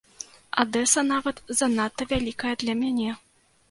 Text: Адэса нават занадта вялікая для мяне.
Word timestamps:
Адэса 0.63 1.05
нават 1.11 1.43
занадта 1.61 2.11
вялікая 2.15 2.53
для 2.67 2.73
мяне. 2.85 3.11